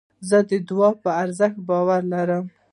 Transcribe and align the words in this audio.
زه 0.29 0.37
د 0.49 0.51
دؤعا 0.69 0.91
په 1.03 1.09
ارزښت 1.23 1.57
باور 1.69 2.01
لرم. 2.13 2.45